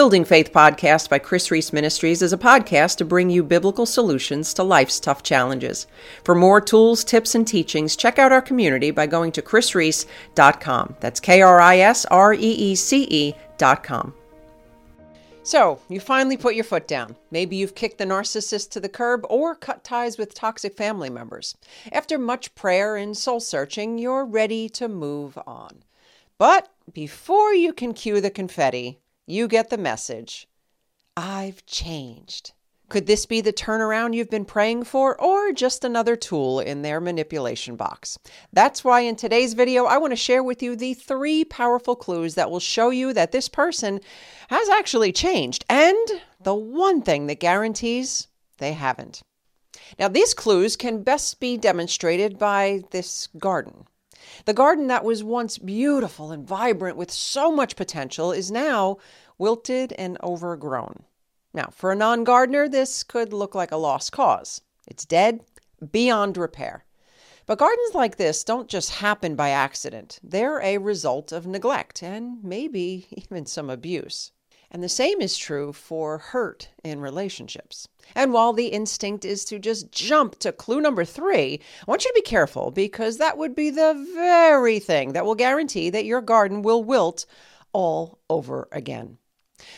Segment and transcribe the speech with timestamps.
[0.00, 4.54] Building Faith podcast by Kris Reece Ministries is a podcast to bring you biblical solutions
[4.54, 5.86] to life's tough challenges.
[6.24, 10.96] For more tools, tips, and teachings, check out our community by going to krisreece.com.
[11.00, 14.14] That's K R I S R E E C E.com.
[15.42, 17.14] So, you finally put your foot down.
[17.30, 21.58] Maybe you've kicked the narcissist to the curb or cut ties with toxic family members.
[21.92, 25.82] After much prayer and soul searching, you're ready to move on.
[26.38, 28.98] But before you can cue the confetti,
[29.30, 30.46] you get the message
[31.16, 32.52] I've changed.
[32.88, 37.00] Could this be the turnaround you've been praying for, or just another tool in their
[37.00, 38.18] manipulation box?
[38.52, 42.34] That's why in today's video, I want to share with you the three powerful clues
[42.34, 44.00] that will show you that this person
[44.48, 45.96] has actually changed, and
[46.40, 48.26] the one thing that guarantees
[48.58, 49.22] they haven't.
[49.96, 53.86] Now, these clues can best be demonstrated by this garden.
[54.44, 58.98] The garden that was once beautiful and vibrant with so much potential is now
[59.38, 61.04] wilted and overgrown.
[61.52, 64.60] Now, for a non gardener, this could look like a lost cause.
[64.86, 65.40] It's dead,
[65.92, 66.84] beyond repair.
[67.46, 72.42] But gardens like this don't just happen by accident, they're a result of neglect and
[72.44, 74.32] maybe even some abuse.
[74.70, 77.88] And the same is true for hurt in relationships.
[78.14, 82.10] And while the instinct is to just jump to clue number three, I want you
[82.10, 86.20] to be careful because that would be the very thing that will guarantee that your
[86.20, 87.26] garden will wilt
[87.72, 89.18] all over again.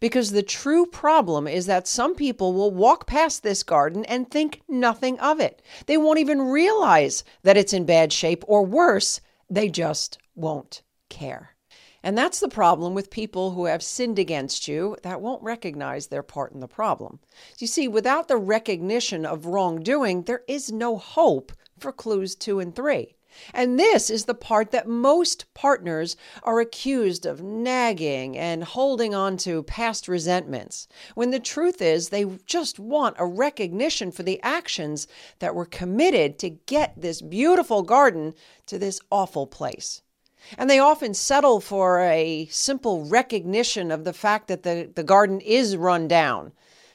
[0.00, 4.62] Because the true problem is that some people will walk past this garden and think
[4.68, 5.62] nothing of it.
[5.86, 9.20] They won't even realize that it's in bad shape, or worse,
[9.50, 11.55] they just won't care.
[12.06, 16.22] And that's the problem with people who have sinned against you that won't recognize their
[16.22, 17.18] part in the problem.
[17.58, 22.76] You see, without the recognition of wrongdoing, there is no hope for clues two and
[22.76, 23.16] three.
[23.52, 29.36] And this is the part that most partners are accused of nagging and holding on
[29.38, 35.08] to past resentments, when the truth is they just want a recognition for the actions
[35.40, 38.32] that were committed to get this beautiful garden
[38.66, 40.02] to this awful place.
[40.58, 45.40] And they often settle for a simple recognition of the fact that the, the garden
[45.40, 46.52] is run down,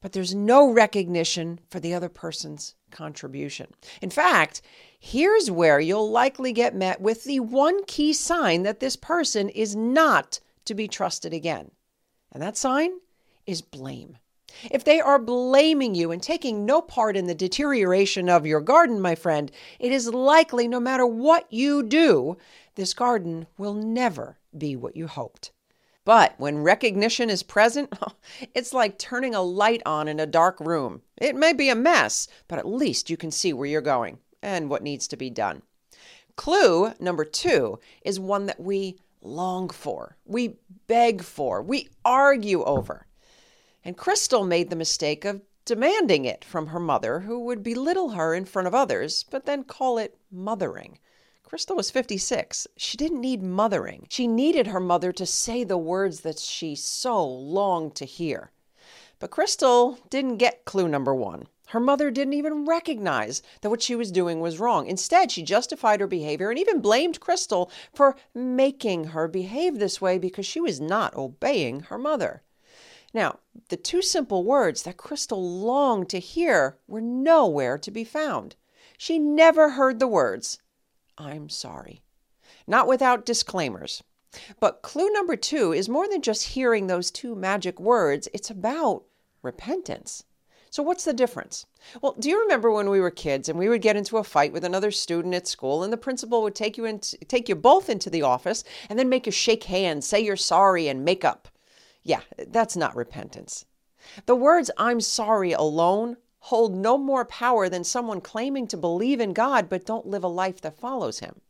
[0.00, 3.68] but there's no recognition for the other person's contribution.
[4.00, 4.62] In fact,
[4.98, 9.76] here's where you'll likely get met with the one key sign that this person is
[9.76, 11.70] not to be trusted again.
[12.32, 12.92] And that sign
[13.46, 14.18] is blame.
[14.70, 19.00] If they are blaming you and taking no part in the deterioration of your garden,
[19.00, 22.36] my friend, it is likely no matter what you do,
[22.74, 25.50] this garden will never be what you hoped.
[26.04, 27.92] But when recognition is present,
[28.54, 31.02] it's like turning a light on in a dark room.
[31.16, 34.68] It may be a mess, but at least you can see where you're going and
[34.68, 35.62] what needs to be done.
[36.36, 40.56] Clue number two is one that we long for, we
[40.86, 43.06] beg for, we argue over.
[43.86, 48.34] And Crystal made the mistake of demanding it from her mother, who would belittle her
[48.34, 50.98] in front of others, but then call it mothering.
[51.42, 52.66] Crystal was 56.
[52.78, 54.06] She didn't need mothering.
[54.08, 58.52] She needed her mother to say the words that she so longed to hear.
[59.18, 61.46] But Crystal didn't get clue number one.
[61.68, 64.86] Her mother didn't even recognize that what she was doing was wrong.
[64.86, 70.18] Instead, she justified her behavior and even blamed Crystal for making her behave this way
[70.18, 72.42] because she was not obeying her mother.
[73.14, 73.38] Now,
[73.68, 78.56] the two simple words that Crystal longed to hear were nowhere to be found.
[78.98, 80.58] She never heard the words,
[81.16, 82.02] I'm sorry.
[82.66, 84.02] Not without disclaimers.
[84.58, 89.04] But clue number two is more than just hearing those two magic words, it's about
[89.42, 90.24] repentance.
[90.70, 91.66] So, what's the difference?
[92.02, 94.52] Well, do you remember when we were kids and we would get into a fight
[94.52, 97.88] with another student at school, and the principal would take you into, take you both
[97.88, 101.46] into the office and then make you shake hands, say you're sorry, and make up?
[102.04, 103.64] Yeah, that's not repentance.
[104.26, 109.32] The words I'm sorry alone hold no more power than someone claiming to believe in
[109.32, 111.40] God but don't live a life that follows Him.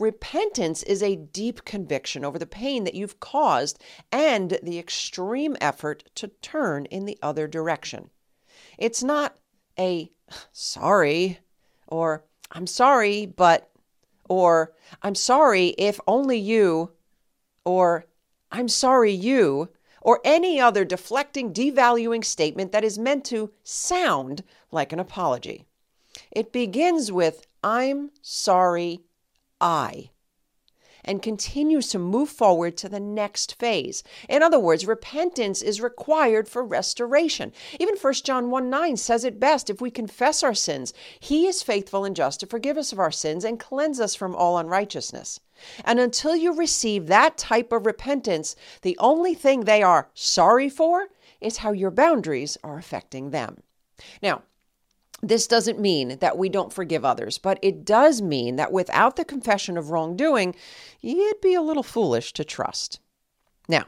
[0.00, 3.78] Repentance is a deep conviction over the pain that you've caused
[4.10, 8.10] and the extreme effort to turn in the other direction.
[8.78, 9.36] It's not
[9.78, 10.10] a
[10.50, 11.38] sorry
[11.86, 13.70] or I'm sorry, but,
[14.28, 14.72] or
[15.02, 16.92] I'm sorry if only you,
[17.64, 18.06] or
[18.54, 19.70] I'm sorry you,
[20.00, 25.64] or any other deflecting, devaluing statement that is meant to sound like an apology.
[26.30, 29.00] It begins with, I'm sorry,
[29.60, 30.10] I.
[31.04, 34.02] and continues to move forward to the next phase.
[34.28, 37.52] In other words, repentance is required for restoration.
[37.78, 41.62] Even 1 John 1 9 says it best if we confess our sins, he is
[41.62, 45.40] faithful and just to forgive us of our sins and cleanse us from all unrighteousness.
[45.84, 51.08] And until you receive that type of repentance, the only thing they are sorry for
[51.40, 53.62] is how your boundaries are affecting them.
[54.22, 54.42] Now,
[55.28, 59.24] this doesn't mean that we don't forgive others, but it does mean that without the
[59.24, 60.54] confession of wrongdoing,
[61.00, 63.00] you'd be a little foolish to trust.
[63.68, 63.86] Now,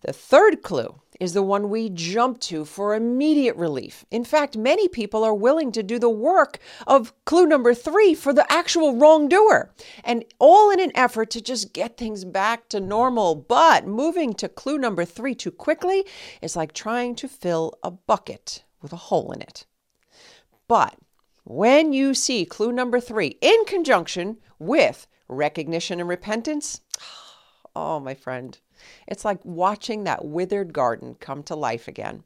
[0.00, 4.04] the third clue is the one we jump to for immediate relief.
[4.10, 6.58] In fact, many people are willing to do the work
[6.88, 9.72] of clue number three for the actual wrongdoer,
[10.02, 13.36] and all in an effort to just get things back to normal.
[13.36, 16.04] But moving to clue number three too quickly
[16.40, 19.66] is like trying to fill a bucket with a hole in it.
[20.72, 20.96] But
[21.44, 26.80] when you see clue number three in conjunction with recognition and repentance,
[27.76, 28.58] oh, my friend,
[29.06, 32.24] it's like watching that withered garden come to life again.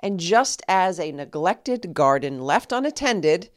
[0.00, 3.50] And just as a neglected garden left unattended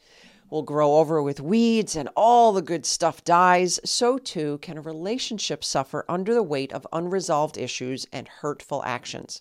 [0.50, 4.82] will grow over with weeds and all the good stuff dies, so too can a
[4.82, 9.40] relationship suffer under the weight of unresolved issues and hurtful actions.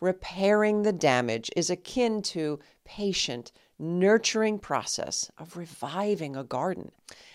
[0.00, 6.90] Repairing the damage is akin to patient, nurturing process of reviving a garden.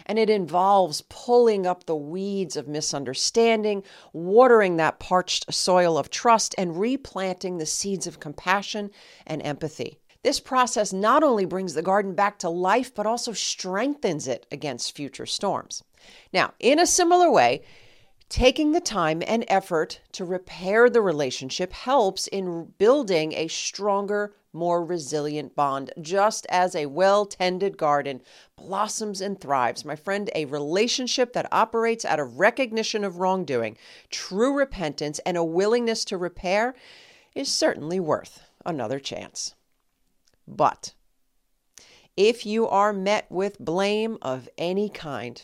[0.06, 6.54] And it involves pulling up the weeds of misunderstanding, watering that parched soil of trust,
[6.58, 8.92] and replanting the seeds of compassion
[9.26, 10.00] and empathy.
[10.24, 14.96] This process not only brings the garden back to life, but also strengthens it against
[14.96, 15.84] future storms.
[16.32, 17.64] Now, in a similar way,
[18.34, 24.86] Taking the time and effort to repair the relationship helps in building a stronger, more
[24.86, 28.22] resilient bond, just as a well tended garden
[28.56, 29.84] blossoms and thrives.
[29.84, 33.78] My friend, a relationship that operates out of recognition of wrongdoing,
[34.10, 36.76] true repentance, and a willingness to repair
[37.36, 39.56] is certainly worth another chance.
[40.48, 40.94] But
[42.16, 45.44] if you are met with blame of any kind,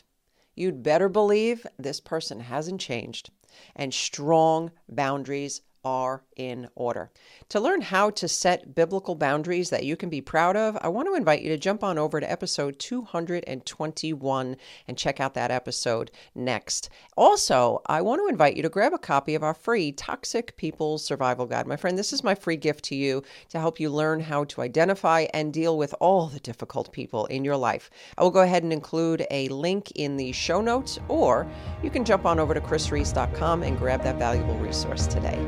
[0.55, 3.31] you'd better believe this person hasn't changed
[3.75, 7.11] and strong boundaries are in order.
[7.49, 11.07] To learn how to set biblical boundaries that you can be proud of, I want
[11.07, 14.55] to invite you to jump on over to episode 221
[14.87, 16.89] and check out that episode next.
[17.17, 20.97] Also, I want to invite you to grab a copy of our free Toxic People
[20.97, 21.67] Survival Guide.
[21.67, 24.61] My friend, this is my free gift to you to help you learn how to
[24.61, 27.89] identify and deal with all the difficult people in your life.
[28.17, 31.47] I will go ahead and include a link in the show notes, or
[31.83, 35.39] you can jump on over to krisreece.com and grab that valuable resource today.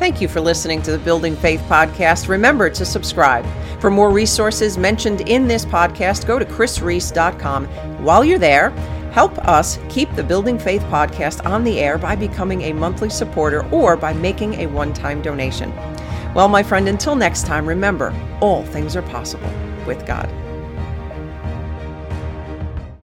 [0.00, 2.28] Thank you for listening to the Building Faith podcast.
[2.28, 3.44] Remember to subscribe.
[3.82, 7.66] For more resources mentioned in this podcast, go to krisreece.com.
[8.02, 8.70] While you're there,
[9.12, 13.68] help us keep the Building Faith podcast on the air by becoming a monthly supporter
[13.68, 15.70] or by making a one time donation.
[16.34, 19.52] Well, my friend, until next time, remember all things are possible
[19.86, 20.30] with God.